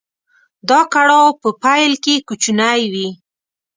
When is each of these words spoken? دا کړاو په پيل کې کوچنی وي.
دا 0.69 0.81
کړاو 0.93 1.29
په 1.41 1.49
پيل 1.63 1.91
کې 2.03 2.15
کوچنی 2.27 2.81
وي. 2.93 3.09